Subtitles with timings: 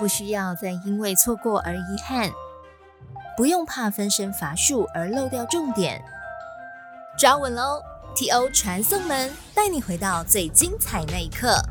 [0.00, 2.32] 不需要再因为错过而遗憾，
[3.36, 6.02] 不用怕分身乏术而漏掉重点。
[7.18, 7.82] 抓稳喽
[8.16, 8.48] ！T.O.
[8.48, 11.62] 传送门带你回到最精彩那一刻。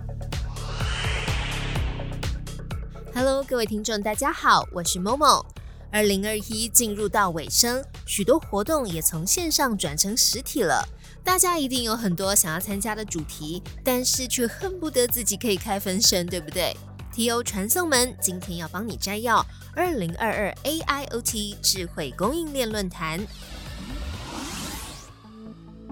[3.15, 5.43] Hello，各位听众，大家好，我是 Momo。
[5.91, 10.87] 二零二一进入到尾声，许多活动也从线上转成实体了。
[11.23, 16.77] 大家一定有很多想要参加的主题，但是却恨不得自己可以开分身，对不对
[17.13, 17.43] ？T.O.
[17.43, 23.25] 传送门今天要帮你摘要二零二二 AIoT 智慧供应链论坛。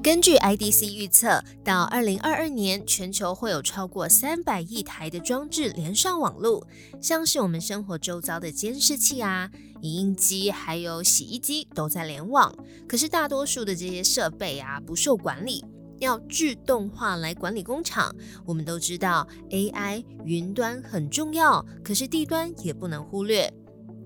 [0.03, 6.65] 根据 IDC 预测，到二零二二年，全球会有超过三百亿台的装置连上网络，
[7.01, 12.55] 像是我们生活周遭的监视器啊、影印机，还有洗衣机都在联网。
[12.87, 15.65] 可是大多数的这些设备啊，不受管理，
[15.99, 18.13] 要自动化来管理工厂。
[18.45, 23.53] 我们都知道 AI 云端很重要，可是地端也不能忽略。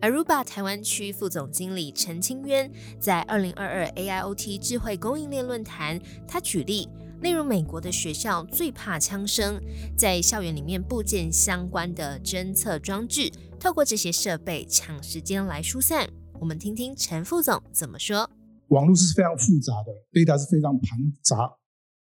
[0.01, 6.89] Aruba 台湾区副总经理陈清渊在二零二二 AIoT 智慧供应链论坛，他举例，
[7.21, 9.61] 例如美国的学校最怕枪声，
[9.95, 16.09] 在校园里面部件相关的侦测装置，透过这些设备抢时间来疏散。
[16.39, 18.27] 我们听听陈副总怎么说。
[18.69, 21.53] 网络是非常复杂的，data 是非常庞杂，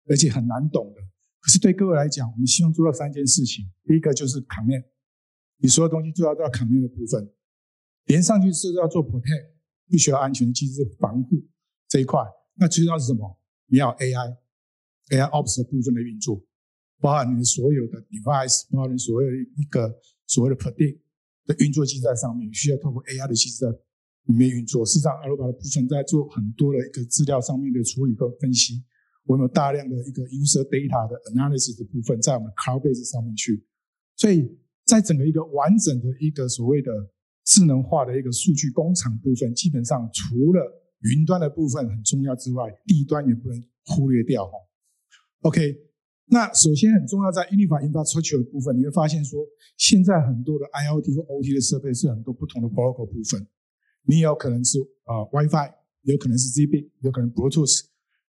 [0.09, 1.01] 而且很难懂的。
[1.39, 4.83] 可是对各位来讲，我们希望做到三件事情：第一个就是 connect，
[5.57, 7.31] 你所有东西做到到 connect 的部分。
[8.05, 9.51] 连上去是要做 protect，
[9.87, 11.47] 必须要安全机制防护
[11.87, 12.19] 这一块。
[12.55, 13.39] 那最重要是什么？
[13.67, 16.43] 你要 AI，AI Ops 的部分的运作，
[16.99, 20.99] 包含你所有的 device，包含你所有的一个所谓的 predict
[21.45, 23.69] 的运作机制在上面，需要透过 AI 的机制在
[24.25, 24.83] 里面运作。
[24.83, 28.83] 事实上，Aruba 的部分在做很多的一个资料上面的处理和分析。
[29.29, 33.63] 我们有大量的一个 user data 的 analysis 的部分在我们 cloud base 上面去。
[34.15, 36.91] 所以在整个一个完整的一个所谓的
[37.45, 40.65] 智能化的一个数据工厂部分，基本上除了
[41.01, 44.51] 云端的部分很重要之外，地端也不能忽略掉哈。
[45.41, 45.77] OK，
[46.25, 49.45] 那首先很重要在 Unified Infrastructure 的部分，你会发现说，
[49.77, 53.45] 现在很多的 IoT 或 OT 的设备是很多不同的 protocol 部分，
[54.07, 57.85] 你有可能是啊 WiFi，有可能是 ZB，有可能 Bluetooth，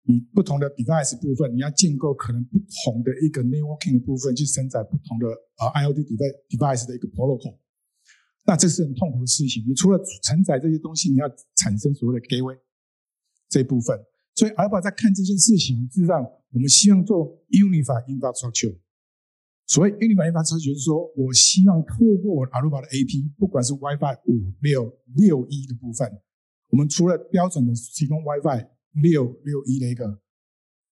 [0.09, 7.59] 你不同的 device 部分，你要建构可能不同的一个 networking 的部分，去承载不同的啊 IoT device device 的一个 protocol。
[8.47, 9.65] 那这是很痛苦的事情。
[9.67, 12.57] 你除了承载这些东西，你要产生所谓的 gateway
[13.49, 13.99] 这一部分。
[14.37, 18.79] 所以，Aruba 在看这件事情，事实上，我们希望做 unified infrastructure。
[19.67, 26.07] 所谓 unified infrastructure，就是说我希望透过 Aruba 的 AP，不管是 WiFi 五六六一的部分，
[26.69, 28.69] 我们除了标准的提供 WiFi
[29.03, 30.21] 六六一的一个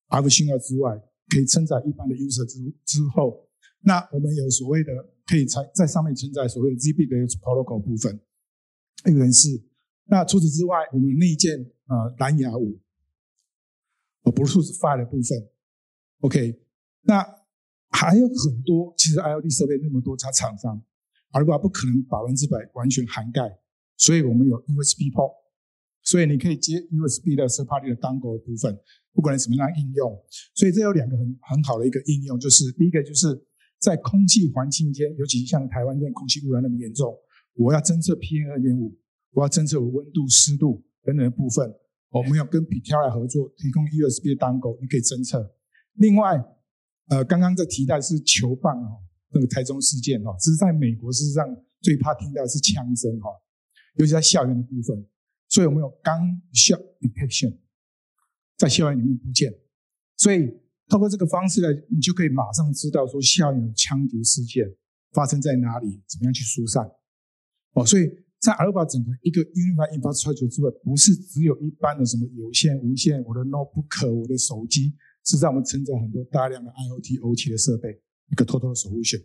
[0.09, 0.97] F 信号之外，
[1.29, 3.49] 可以承载一般的 user 之之后，
[3.81, 4.93] 那我们有所谓的。
[5.27, 8.21] 可以在在上面承载所谓的 ZB 的 protocol 部分，
[9.07, 9.49] 一个人是。
[10.05, 12.79] 那除此之外，我们内建呃蓝牙五，
[14.25, 15.49] 呃 Bluetooth Five 的部分
[16.21, 16.61] ，OK。
[17.05, 17.25] 那
[17.89, 20.85] 还有很多，其实 IoT 设备那么多家厂商，
[21.31, 23.59] 阿里巴巴不可能百分之百完全涵盖，
[23.97, 25.33] 所以我们有 USB port，
[26.05, 28.79] 所以你可以接 USB 的 third party 的 dongle 的部分，
[29.13, 30.17] 不管你怎么样应用。
[30.55, 33.45] 所以这有两个很很好的一个应用，就是第一个就是。
[33.81, 37.15] 在空气环境间，尤其像台湾现在空气污染那么严重，
[37.53, 38.97] 我要侦测 PM 二点五，
[39.33, 41.71] 我要侦测我温度、湿度等等的部分，
[42.09, 45.53] 我们要跟 p t r 合作，提供 USB 的 dongle，你可以侦测。
[45.97, 46.43] 另外，
[47.09, 49.05] 呃，刚刚在提到是球棒哦，
[49.35, 51.45] 那个台中事件哦，只是在美国事实上
[51.83, 53.29] 最怕听到的是枪声哈，
[53.97, 54.97] 尤其在校园的部分，
[55.55, 57.57] 所以我们有 gun shot detection，
[58.57, 59.55] 在校园里面不见，
[60.17, 60.51] 所以。
[60.87, 64.71] 透过这个方式呢，你就可以马上知道说校园枪击事件
[65.13, 66.87] 发生在哪里，怎么样去疏散。
[67.73, 68.05] 哦，所以
[68.39, 74.95] 在阿尔巴整个一个 Unified Infrastructure 之外，不是只有一般的什么有线、无线，我的 notebook、我的手机，
[75.25, 77.99] 是让我们承载很多大量的 IoT、OT 的设备，
[78.31, 79.25] 一个 total solution。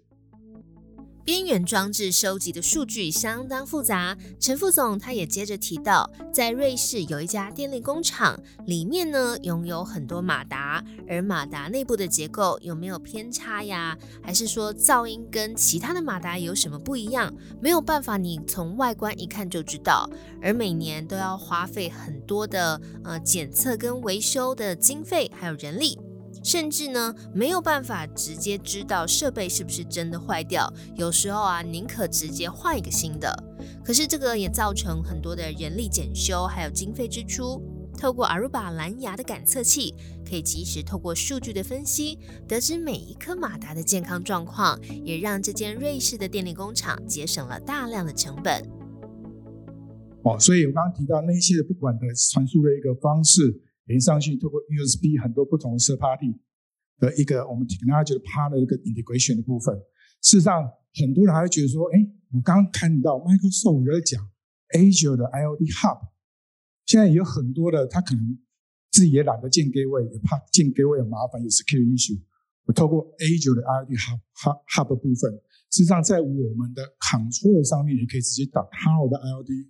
[1.30, 4.18] 边缘装置收集的数据相当复杂。
[4.40, 8.36] 陈副总他也接着提到，在瑞士有一家电力工厂，
[8.66, 13.96] 里面呢拥有很多马达，而马达内部的结构有没有偏差呀？
[14.24, 17.32] 还是说噪音跟其他的马达有什么不一样？
[17.62, 20.10] 没有办法，你从外观一看就知道。
[20.42, 26.00] 而每年都要花费很多的呃检测跟维修的经费，还有人力。
[26.44, 30.72] 甚至呢，没有办法直接知道设备是不是真的坏掉。
[30.96, 33.44] 有时候啊，宁可直接换一个新的。
[33.84, 37.62] 可是这个也造成很多的人力检修，还有经费支出。
[37.98, 39.94] 透过 Aruba 蓝牙的感测器，
[40.26, 48.64] 可以及时透过数据的分析，得知每一颗马达的健康状况，也让这间瑞士的电力工厂节省了大量的成本。
[50.24, 56.30] 哦，所以我刚刚提到那些不管的传输的一个方式，连上去透过 USB 很多不同的 third party
[57.00, 59.76] 的一个我们 technology 的 part 的一个 integration 的部分，
[60.22, 60.62] 事实上
[60.94, 61.98] 很多人还会觉得说，哎，
[62.32, 64.22] 我刚刚看到 Microsoft 在讲
[64.78, 66.00] Azure 的 IoT Hub，
[66.86, 68.38] 现在有很多的他可能
[68.92, 72.22] 自己也懒得建 gateway，也怕建 gateway 麻烦有 security issue，
[72.66, 75.34] 我透过 Azure 的 IoT Hub Hub Hub 部分，
[75.72, 79.70] 事实上在我们的 control 上面也可以直接打 Power 的 IoT。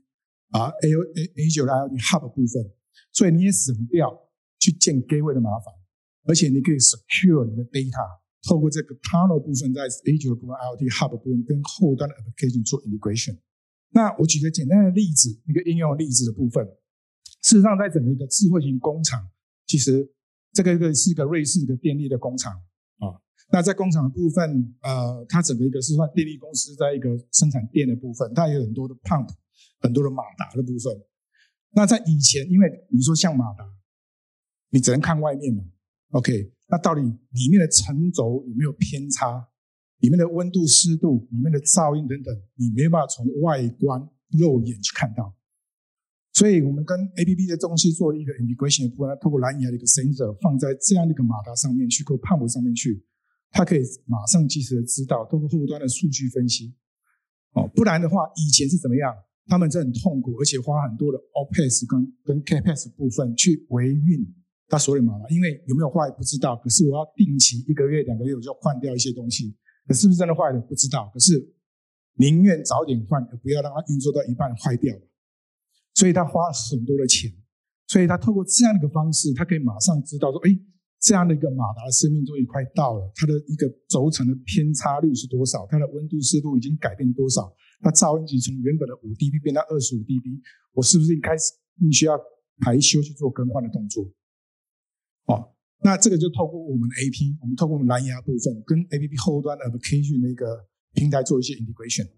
[0.50, 2.58] 啊，A O A A 九的 IoT Hub 部分，
[3.12, 4.10] 所以你也省掉
[4.60, 5.74] 去建 gateway 的麻烦，
[6.26, 13.38] 而且你可以 secure 你的 data，透过这个 tunnel 部分，在 A 九的部分 IoT Hub 部分跟后端的 application 做 integration。
[13.92, 16.64] 那我举个简单的例子，一个应用例子的部分，
[17.42, 19.28] 事实上在整个一个智慧型工厂，
[19.66, 20.08] 其实
[20.54, 22.54] 这个一个是一个瑞士的电力的工厂
[23.00, 23.18] 啊。
[23.52, 29.30] 那在工厂的部分，呃，它整个一个是算电力公司在一个生产电的部分，它有很多的 pump。
[29.82, 30.94] 很多的马达的部分，
[31.72, 33.64] 那在以前，因为你说像马达，
[34.72, 35.64] 你只能看外面嘛
[36.12, 36.54] ，OK？
[36.68, 39.48] 那到底里面的沉轴有没有偏差？
[40.00, 44.00] 里面的温度、湿度、里面的噪音等等，你没办法从外观
[44.30, 45.36] 肉眼去看到。
[46.32, 53.04] 所以我们跟 APP 的东西做一个 integration 的部分，透过蓝牙的一个 sensor 放在这样的一个马达上面去，或 pump 上面去，
[53.52, 56.74] 它可以马上及时的知道，通过后端的数据分析。
[57.54, 59.14] 哦，不然的话，以前是怎么样？
[59.50, 64.24] 他们是很痛苦，而且花很多的 OPEX 跟跟 CAPEX 部分去维运
[64.70, 66.56] 他所有马达，因为有没有坏不知道。
[66.58, 69.56] 可是我要定期一个月、两个月我就要换掉一些东西，
[69.88, 71.10] 可是不是真的坏了不知道。
[71.12, 71.52] 可是
[72.18, 74.96] 宁愿早点换，而不要让它运作到一半坏掉。
[75.96, 77.30] 所以他花了很多的钱，
[77.88, 80.50] 所以他透过这样的一个方式，他可以马上知道说，哎，
[81.02, 87.52] 这样的一个马达生命终于快到了，它的一个轴承的偏差率是多少，它的温度、湿度已经改变多少。
[87.82, 90.42] 那噪音级从原本的五 dB 变到二十五 dB，
[90.74, 92.20] 我是不是一开始必须要
[92.60, 94.04] 排修去做更换的动作？
[95.26, 102.10] 哦，那这个就透过我们的 AP，我们透过我们蓝牙部分跟 APP 后端 application 的一个平台做一些 integration。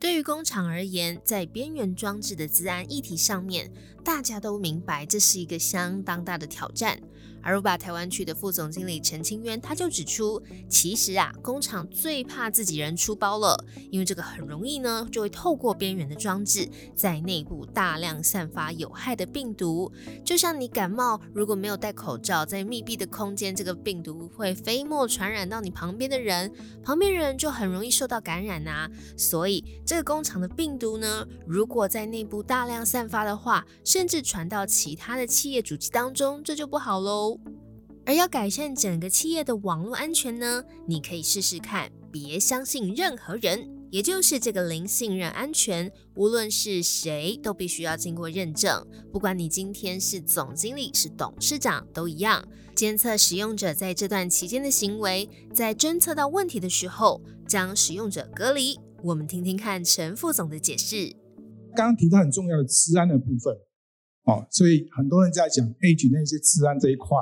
[0.00, 3.70] 对于工厂而言，在边缘装置的自安议题上面，
[4.02, 7.00] 大家都明白这是一个相当大的挑战。
[7.42, 19.90] 而 uba 台湾区的副总经理陈清渊他就指出，其实啊，工厂最怕自己人出包了，因为这个很容易呢，就会透过边缘的装置在内部大量散发有害的病毒。
[20.24, 26.52] 就像你感冒如果没有戴口罩，在密闭的空间，这个病毒会飞沫传染到你旁边的人，
[26.84, 28.90] 旁边人就很容易受到感染啊。
[29.16, 37.31] 所以这个工厂的病毒呢，如果在内部大量散发的话，甚至传到其他的企业主机当中，这就不好喽。
[38.04, 52.44] 而要改善整个企业的网络安全呢，你可以试试看，别相信任何人，也就是这个零信任安全，无论是谁都必须要经过认证，不管你今天是总经理、是董事长都一样，
[52.74, 58.78] 监测使用者在这段期间的行为，在侦测到问题的时候，将使用者隔离。
[59.04, 61.14] 我们听听看陈副总的解释。
[61.76, 63.56] 刚刚提到很重要的治安的部分，
[64.24, 67.16] 哦，所以很多人在讲 A 级那些治安这一块。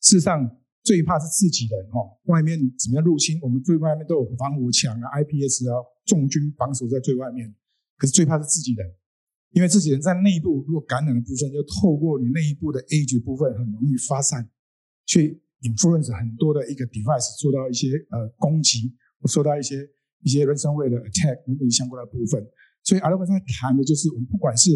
[0.00, 0.48] 事实上，
[0.82, 3.38] 最怕是自己人哦，外面怎么样入侵？
[3.42, 5.74] 我们最外面都有防火墙啊、IPS 啊，
[6.04, 7.52] 重军防守在最外面。
[7.96, 8.86] 可是最怕是自己人，
[9.52, 14.48] 因为自己人在内部，如果感染的部分，就透过你内部的 A 级部分，很容易发散，
[15.06, 19.88] 去 influence 很多的一个 device 做到一些呃攻击，或受到一些
[20.22, 22.44] 一些 ransomware 的 attack 等等相关的部分。
[22.82, 24.70] 所以阿拉伯在谈的就是，我们不管是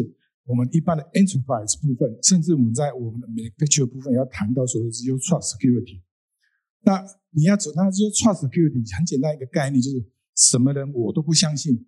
[0.49, 6.01] 我们一般的 enterprise 部分，甚至我们在我们的 manufacture 部分，要谈到所谓 zero trust security。
[6.81, 10.03] 那你要走，那就 trust security 很简单一个概念，就是
[10.35, 11.87] 什么人我都不相信。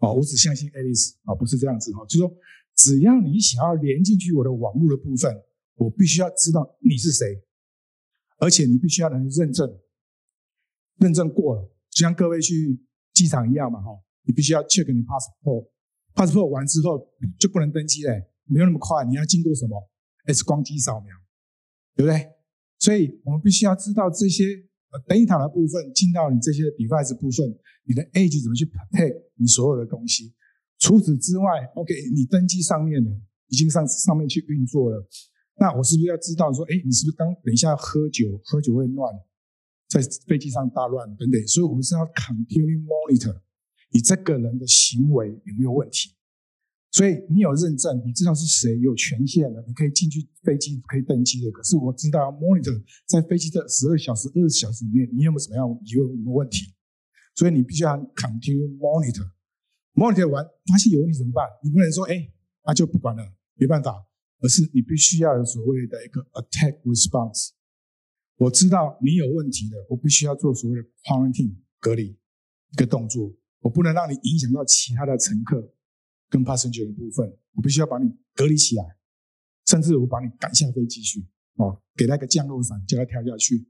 [0.00, 2.36] 哦，我只相信 Alice 啊，不是这样子哈，就是说，
[2.74, 5.32] 只要你想要连进去我的网络的部分，
[5.76, 7.42] 我必须要知道你是谁，
[8.38, 9.78] 而且你必须要能认证，
[10.98, 12.80] 认证过了，就像各位去
[13.12, 13.90] 机场一样嘛哈，
[14.24, 15.68] 你必须要 check 你 passport。
[16.18, 16.98] Passport 完之后
[17.38, 19.88] 就不能登机嘞，没有那么快，你要经过什么
[20.26, 21.14] X 光机扫描，
[21.94, 22.34] 对不对？
[22.80, 24.44] 所以我们必须要知道这些
[25.06, 27.46] data 的部分进到你这些 device 部分，
[27.84, 30.34] 你的 age 怎么去 protect 你所有的东西。
[30.80, 31.44] 除此之外
[31.76, 33.08] ，OK，你登机上面的
[33.46, 35.06] 已经上上面去运作了，
[35.60, 39.14] 那我是不是要知道说，哎，你是不是刚等一下喝酒，喝酒会乱，
[39.88, 41.46] 在飞机上大乱等等？
[41.46, 43.40] 所以我们是要 continue monitor。
[43.90, 46.14] 你这个人的行为有没有问题？
[46.90, 51.50] 所以你有认证，你知道是谁有权限的，你可以进去飞机可以登机的。
[51.50, 56.74] 可是我知道 monitor 在飞机的十二小时、二十小时里面，你有没有什么样疑问、什么问题？
[57.34, 59.30] 所以你必须要 continue monitor。
[59.94, 61.44] monitor 完发现有问题怎么办？
[61.62, 62.32] 你不能说哎，
[62.64, 63.22] 那就不管了，
[63.54, 64.06] 没办法，
[64.40, 67.50] 而是你必须要有所谓的一个 attack response。
[68.38, 72.16] 我知道你有问题的，我必须要做所谓的 quarantine 隔离
[72.72, 75.72] 一个动作，我不能让你影响到其他的乘客
[76.30, 78.84] 跟 passenger 的部分，我必须要把你隔离起来，
[79.66, 83.68] 甚至我把你赶下飞机去，哦，给他一个降落伞，叫他跳下去。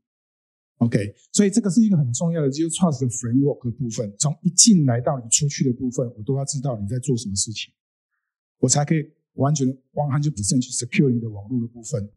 [0.79, 7.73] OK，所以这个是一个很重要的，就是 trust 的 framework 的部分，从一进来到你出去的部分，我都要知道你在做什么事情，
[8.61, 12.09] 我才可以完全 one hundred percent 去 secure 你的网络的部分。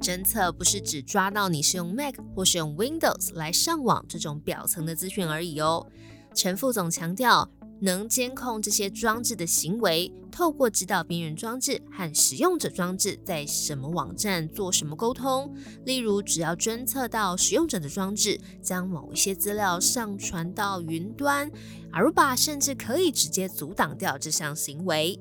[0.00, 5.90] 侦测不是只抓到你是用 Mac 或是用 Windows 来上网这种表层的资讯而已哦。
[6.34, 7.48] 陈副总强调，
[7.80, 15.54] 能监控这些装置的行为，透过知道边缘装置和使用者装置在什么网站做什么沟通。
[15.84, 21.50] 例如，只要侦测到使用者的装置将某一些资料上传到云端
[21.92, 25.20] ，Aruba 甚至可以直接阻挡掉这项行为。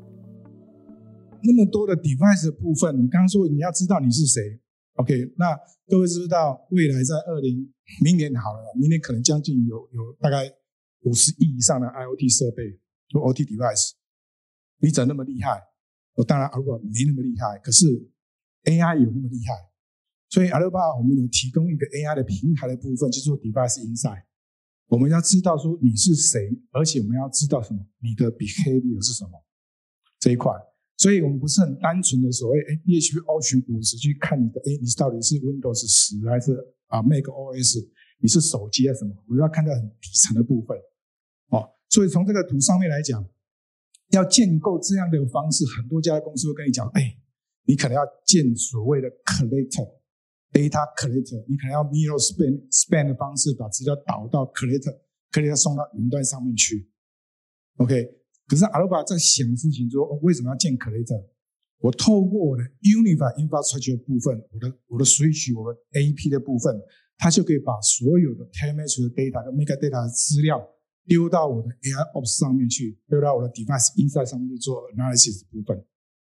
[1.44, 4.42] 那么多的 device 的部分，你刚刚说你要知道你是谁。
[4.96, 5.46] OK，那
[5.88, 7.70] 各位知道未来在二零
[8.04, 10.50] 明年好了，明年可能将近有有大概
[11.04, 13.92] 五十亿以上的 IOT 设备，就 OT device，
[14.80, 15.62] 你怎那么厉害？
[16.16, 17.86] 我当然阿鲁巴没那么厉害，可是
[18.64, 19.54] AI 有那么厉害，
[20.30, 24.24] 所以阿鲁巴我们有提供一个 AI 的平台的部分，就做 device Inside。
[24.88, 29.32] 我们要知道说你是谁，而且我们要知道什么，你的 behavior 是什么
[30.20, 30.52] 这一块。
[30.96, 36.54] 所以我们不是很单纯的所谓哎，PHP Ocean 五十去看你的哎，你到底是 Windows 十还是
[36.88, 37.90] 啊 Mac OS？
[38.20, 39.16] 你是手机还是什么？
[39.28, 40.78] 我们要看到很底层的部分
[41.50, 41.70] 哦。
[41.90, 43.26] 所以从这个图上面来讲，
[44.12, 47.18] 要建构这样的方式，很多家公司会跟你讲，哎，
[47.66, 49.90] 你可能要建所谓的 Collector
[50.52, 56.90] Data Collector，你可能要 Mirror Span Span 的方式把资料导到 Collector，Collector 送到云端上面去。
[57.78, 58.20] OK。
[58.46, 61.26] 可是阿罗巴在想事情说，为什么要建 Collector？
[61.80, 66.76] 我透过我的 Unified Infrastructure 部分，我的我的 Switch，我的 AP 的部分，
[67.18, 70.60] 它就可以把所有的 Telemetry 的 data 跟 Mega Data 的资料
[71.06, 75.86] 丢到我的 AI Ops 上面去，丢到我的 Device Insight 上面去做 Analysis 部分，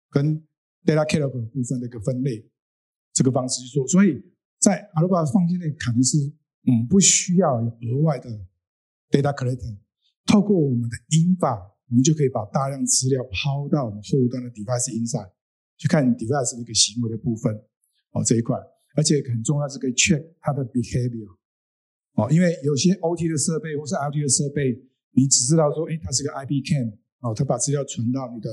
[0.09, 0.43] 跟
[0.83, 2.49] Data Catalog 部分的一个分类，
[3.13, 3.87] 这个方式去做。
[3.87, 4.21] 所以
[4.59, 6.17] 在阿鲁巴放进内可能是，
[6.67, 8.29] 嗯，不需要有额外的
[9.09, 9.77] Data Collector，
[10.25, 11.75] 透过我们的 Infa，。
[11.87, 15.29] 我们就可以把大量资料抛到我们后端的 device inside
[15.77, 17.53] 去看 device 的一个行为的部分
[18.09, 18.57] 哦这一块，
[18.95, 21.29] 而且很重要是可以 check 它的 behavior
[22.15, 24.71] 哦，因为有些 OT 的设备或是 IT 的设备，
[25.11, 28.49] 你只知道说，哎，它是个 IP cam 哦，它把资料存到你的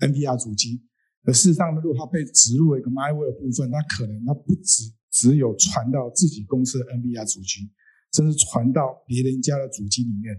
[0.00, 0.82] NVR 主机，
[1.22, 7.70] 而事实上，如果它被植入了一个 malware 部分，那可能它不只只有传到自己公司的 NVR 主机，
[8.12, 10.34] 甚至传到别人家的主机里面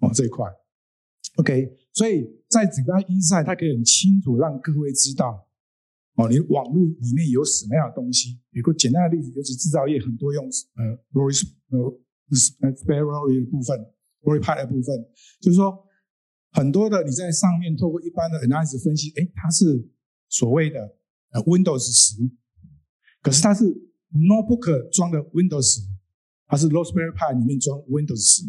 [0.00, 0.44] 哦这一块。
[1.36, 5.45] OK，所以在整个 Inside，它可以很清楚让各位知道，
[6.16, 8.40] 哦，你网络里面有什么样的东西。
[8.50, 11.78] 比如简单的例子，尤其制造业很多用呃 Rory 呃
[12.32, 13.78] Spare Rory 的部分
[14.22, 14.96] ，Rory Pi 的部分，
[15.40, 15.86] 就是说
[16.52, 19.88] 很多的你在上面透过一般的 Analysis 分析，哎，它是
[20.28, 20.80] 所谓的
[21.32, 22.16] 呃 Windows 十，
[23.20, 23.64] 可是它是
[24.12, 25.80] Notebook 装的 Windows 十，
[26.46, 28.44] 它是 Raspberry Pi 里面装 Windows 十。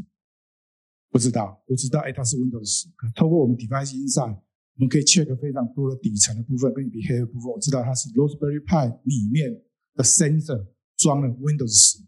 [1.09, 2.88] 不知道，我知道，哎，它是 Windows 十。
[3.15, 4.39] 透过我们 Device Insight，
[4.77, 7.51] 我们可以 check 非常多的底层的部分跟 behavior 部分。
[7.51, 9.51] 我知道它是 Raspberry Pi 里面
[9.96, 10.67] 的 sensor
[10.98, 12.00] 装了 Windows 十。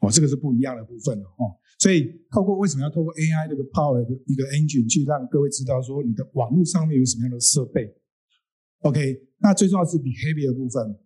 [0.00, 1.54] 哦，这个是不一样的部分了哦。
[1.78, 7.94] 所以，透过为什么要透过 AI 这个 power 的一个 engine 去让各位知道说你的网络上面有什么样的设备
[8.80, 10.98] ？OK，那最重要是 behavior 部分。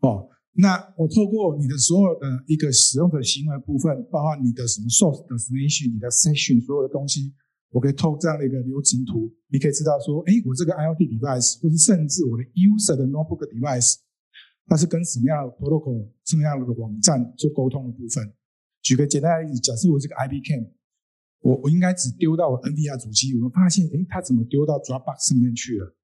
[0.00, 0.30] 哦。
[0.60, 7.32] 那我透过你的所有的一个使用者行为部分，包括你的什么 source destination、你的 session 所有的东西，
[7.70, 13.96] 我可以透过这样的一个流程图，你可以知道说，哎，我这个 IoT device，或是甚至我的 user 的 notebook device，
[14.66, 18.32] 它是跟什么样的 protocol、什么样的网站做沟通的部分。
[18.82, 20.70] 举个简单的例子，假设我这个 IP cam，
[21.40, 25.94] 我我应该只丢到我 NVR 主机，我们发现，哎，它怎么丢到 Dropbox 上面去了？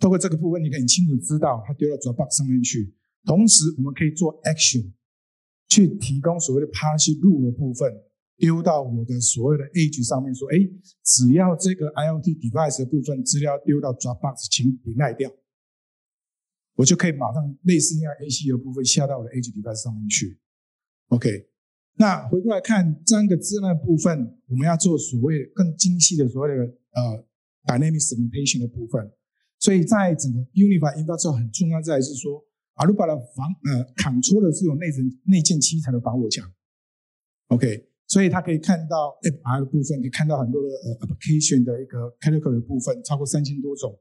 [0.00, 2.94] 透过这个部分，你可以清楚知道它丢到 Dropbox 上面去。
[3.24, 4.92] 同时，我们可以做 action，
[5.68, 7.92] 去提供所谓的 policy rule 的部分，
[8.38, 10.56] 丢到我的所谓的 a g e 上面，说，哎，
[11.02, 15.28] 只要这个 IoT device 的部分资料丢到 Dropbox，请你卖掉，
[16.76, 20.38] 我就可以马上类似那样 AC 的部分下到我的 a g e device 上面去。
[21.08, 21.48] OK，
[21.94, 27.26] 那回过来看这样一个资料部分，我们要做所谓更精细的所谓的呃
[27.64, 29.10] dynamic segmentation 的部分。
[29.58, 36.48] 所以在整个 Unify Infrastructure 很重要在是说，Aruba 的防呃砍戳的这种内层内建七层的防火墙。
[37.48, 43.96] OK，所以它可以看到 API 的部分，可以看到很多的呃 application 的一个 category 的部分，超过三千多种。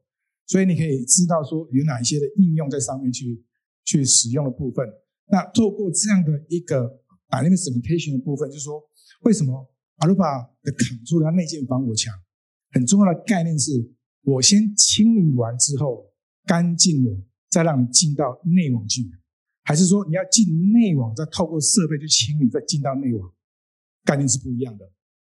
[0.47, 3.43] 所以你可以知道说有哪一些的应用在上面去
[3.83, 4.87] 去使用的部分。
[5.29, 6.89] 那透过这样的一个
[7.29, 8.81] dynamic segmentation 的部分，就是说
[9.23, 12.13] 为什么 Aruba 的 control 它内建防火墙
[12.71, 13.93] 很重要的概念是。
[14.23, 16.05] 我先清理完之后，
[16.45, 17.17] 干净了，
[17.49, 19.09] 再让你进到内网去，
[19.63, 23.31] 还是说你要进内网，再透过设备去清理，再进到内网，
[24.07, 24.89] 概念是不一样的。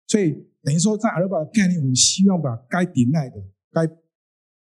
[0.06, 3.36] 所以等于说，在阿尔法的概念，我们希望把该点耐的、
[3.70, 3.86] 该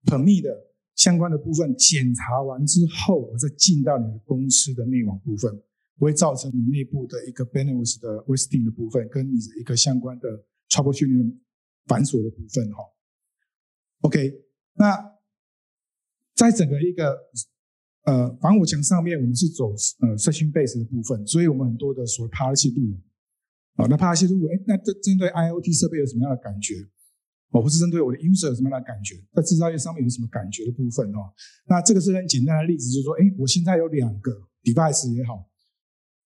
[0.05, 0.49] 保密的
[0.95, 5.51] 相关的部分检查完之后，我再进到你的公司的内网部分，
[5.97, 10.27] 不会造成你内部的一个 benefits 的 wasting 的部分，跟你的一个相关的
[10.69, 11.37] trouble shooting
[11.87, 12.83] 繁琐的部分，哈。
[14.01, 14.31] OK，
[14.73, 14.95] 那
[16.35, 17.17] 在整个一个
[18.05, 22.81] 呃防火墙上面，我们是走呃社区 base 的部分，所以我们很多的所谓 policy 度
[23.81, 26.75] 啊，那 policy 度，哎，那针针对 IOT 设备有什么样的感觉？
[27.49, 29.15] 哦，或是针对我的 user 有什么样的感觉？
[29.33, 31.33] 在制造业上面有什么感觉的部分哦？
[31.67, 34.31] 那这个是很简单的例子，就是说，哎，我现在有两个
[34.63, 35.49] device 也好，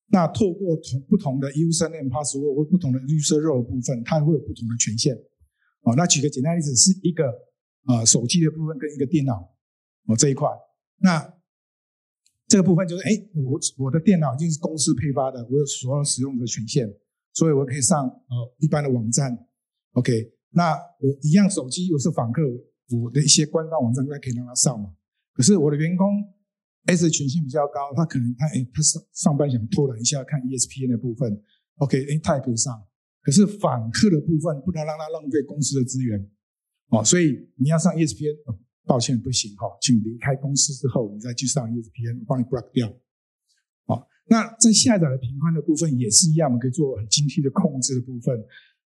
[0.07, 5.15] 那透过同不同的 user name password 或不同的 user role 部分，它会有不同的权限。
[5.81, 7.23] 哦，那举个简单例子，是一个。
[7.85, 9.35] 啊，手机的部分跟一个电脑，
[10.07, 10.49] 哦这一块，
[10.97, 11.21] 那
[12.47, 16.91] 这个部分就是，哎，我我的电脑已经是公司配发的，我有所有使用的权限，
[17.35, 19.37] 所以我可以上呃一般的网站
[19.93, 20.11] ，OK，
[20.51, 22.41] 那我一样手机我是访客，
[22.97, 24.89] 我的一些官方网站应该可以让他上嘛。
[25.33, 26.07] 可是我的员工
[26.85, 31.29] S 权限比较高，他可能他哎他上上班想偷懒一下看 ESPN 的部分
[31.77, 32.73] ，OK，哎他也可以上，
[33.21, 36.31] 可是访客的部分不能让他浪费公司的资源。
[36.89, 38.37] 哦，所以你要上 ESPN，
[38.85, 42.87] 抱歉不行哈，请离开公司之后，你再去上 ESPN，我帮你 block 掉。
[44.27, 48.35] 那在下载的频宽的部分也是一样，我们可以做很精细的控制的部分。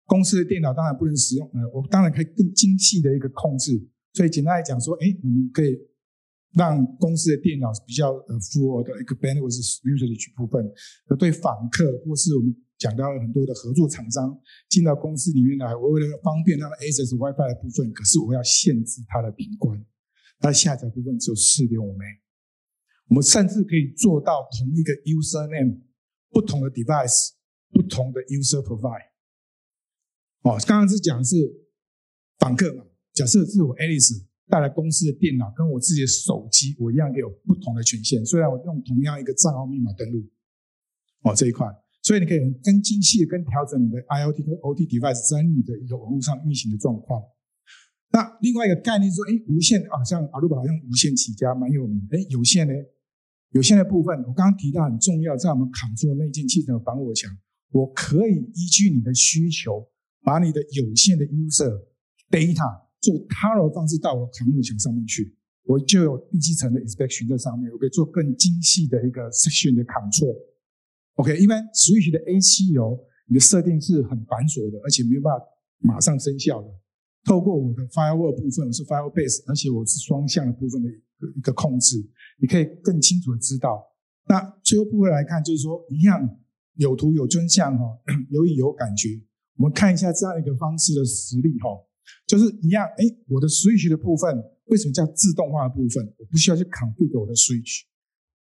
[0.06, 3.80] 公司的电脑当然不能使用，呃，我当然可以更精细的一个控制。
[4.14, 5.78] 所以简单来讲说，哎，你们可以
[6.54, 10.66] 让公司的电脑是比较呃 full 的一个 bandwidth usage 部分，
[11.08, 12.56] 而对访客或是我们。
[12.80, 14.34] 讲到了很多的合作厂商
[14.70, 19.86] 进到公司里面来，我为了方便他的 Access WiFi 的部分，可是我要限制它的频宽，
[20.40, 22.00] 它下载部分只有四点五 M。
[23.10, 25.82] 我们甚至可以做到同一个 User Name
[26.30, 27.32] 不同的 Device
[27.72, 29.10] 不同的 User Profile。
[30.44, 31.36] 哦，刚刚是讲是
[32.38, 40.24] 访客嘛，假设是我 Alice 带来公司的电脑跟我自己的手机，我一样有不同的权限，虽然我用同样一个账号密码登录，
[41.24, 41.68] 哦这一块。
[42.02, 47.22] 所以你可以更精细的跟调整你的 IOT 跟 OT device 在你的一个网络上运行的状况。
[48.12, 52.08] 那另外一个概念说，哎，无线啊，像阿鲁巴好像无线起家蛮有名。
[52.12, 52.74] 哎，有线呢？
[53.52, 57.30] 有限的部分，我刚刚提到很重要，在我们扛住的内建器的防火墙，
[57.72, 59.88] 我可以依据你的需求，
[60.24, 61.72] 把你的有限的 user
[62.30, 70.38] data 做 t a r r 方式到我扛火墙上面去，我就有第七层的 inspection 在上面，我可以做更精细的一个 section 的 control。
[71.16, 75.44] OK，一般 Switch 的 A7 油，你的设定是很繁琐的，而且没有办法
[75.80, 76.68] 马上生效的。
[77.26, 80.90] 透过我的 Firewall 部分，我是 firebase，而且我是双向的部分的
[81.36, 81.98] 一个控制，
[82.40, 83.84] 你可以更清楚的知道。
[84.28, 86.38] 那最后部分来看，就是说一样
[86.76, 87.86] 有图有真相哈，
[88.32, 89.10] 有影有感觉。
[89.58, 91.70] 我们看一下这样一个方式的实例哈，
[92.28, 96.14] 就是一样，哎，我的 Switch 的部分为什么叫自动化的部分？
[96.18, 97.84] 我不需要去 config 我的 Switch，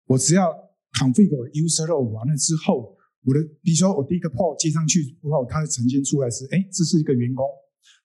[0.06, 0.72] 我只要。
[0.92, 7.46] configure user role 完了之后，我的比如说我第一个 port 接上去之后，它的呈现出来是，哎，这是一个员工，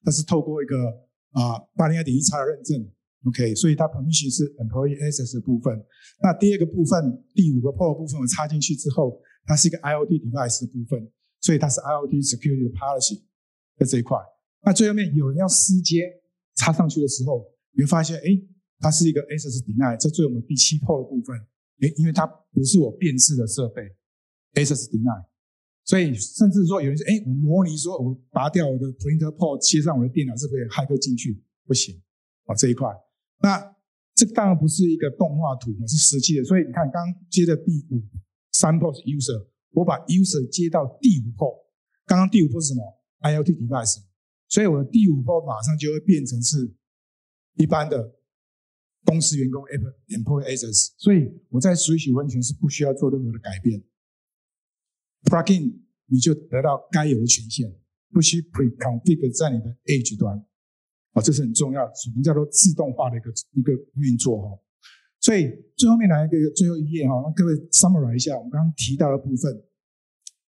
[0.05, 0.87] 它是透过一个
[1.33, 2.79] 啊八零二点一叉的认证
[3.27, 5.75] ，OK，所以它 permission 是 employee access 的部分。
[6.21, 11.11] 那第二个部分，第五个 port 部分我插进去之后，它是一个 IOT device 的部分，
[11.41, 13.21] 所以它是 IOT security 的 policy
[13.77, 14.17] 在这一块。
[14.63, 16.09] 那最后面有人要私接
[16.55, 18.23] 插上去的时候，你会发现，哎，
[18.79, 21.37] 它是一个 access deny，这最我们第七 port 的部分。
[21.81, 23.83] 诶，因为它不是我辨识的设备
[24.55, 25.23] ，access deny，
[25.85, 31.39] 所以甚至说有人说，诶，我模拟说我拔掉我的 printer port，接上我的电脑，是不是骇客进去？
[31.67, 32.01] 不行，
[32.45, 32.89] 啊这一块，
[33.39, 33.75] 那
[34.15, 36.43] 这当然不是一个动画图，是实际的。
[36.43, 38.03] 所以你看，刚接的第五
[38.51, 41.65] 三 port user，我把 user 接到第五 port，
[42.05, 42.81] 刚刚第五 port 是什么
[43.21, 44.03] ？IoT device，
[44.47, 46.75] 所以我的第五 port 马上就会变成是
[47.55, 48.15] 一般的。
[49.05, 53.81] 公司员工 employee access，所以我在水洗完全是不需要做任何的改变
[55.23, 57.73] ，plugin 你就得到该有的权限，
[58.11, 60.45] 不需 pre configure 在你的 edge 端
[61.17, 64.53] 啊，这是很重要，我们叫做自动化的一个一个运作哈。
[65.19, 69.49] 所以最后面来一个最后一页哈，让各位 summarize 一下我们刚刚提到的部分，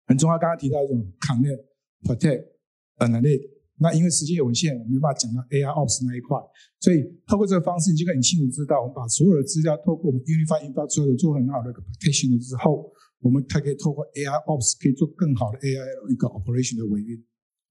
[0.07, 0.39] 很重要。
[0.39, 1.61] 刚刚提到一种 connect、
[2.01, 2.49] protect、
[2.97, 3.53] analyze。
[3.77, 6.39] 那因为时间有限，我没办法讲到 AI Ops 那一块，
[6.79, 17.21] 所以透过这个方式，你就可以很清楚知道，我们把所有的资料透过我们 unifiedinforce 做很好的一个 protection 之后，我们才可以透过 AI Ops 可以做更好的 AI 一个 operation 的维运。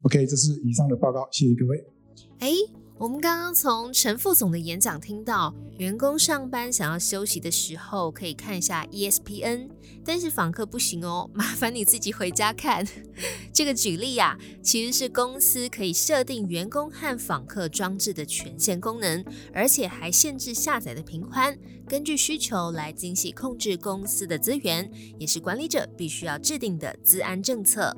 [0.02, 1.82] OK，这是以上的报告，谢谢各位。
[2.38, 2.83] 哎。
[2.96, 9.68] 我们刚刚从陈副总的演讲听到，员工上班想要休息的时候可以看一下 ESPN，
[10.04, 12.86] 但是访客不行哦， 麻烦你自己回家看。
[13.52, 27.96] 这个举例呀，其实是公司可以设定员工和访客装置的权限功能，而且还限制下载的频宽，根据需求来精细控制公司的资源，也是管理者必须要制定的资安政策。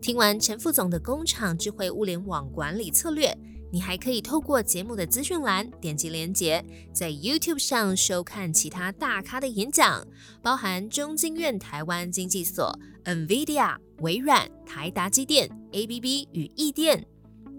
[0.00, 3.38] 听完陈副总的工厂智慧物联网管理策略。
[3.70, 10.06] 你还可以透过节目的资讯栏点击连结，在 YouTube 上收看其他大咖的演讲，
[10.42, 17.06] 包含中经院台湾经济所、NVIDIA、微软、台达机电、ABB 与易电。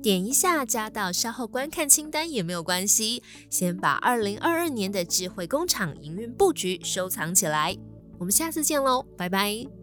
[0.02, 7.78] 点一下加到稍后观看清单也没有关系，先把2022年的智慧工厂营运布局收藏起来。
[8.18, 9.79] 我们下次见喽，拜拜。